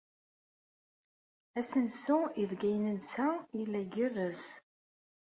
[1.59, 4.41] Asensu aydeg nensa yella igerrez.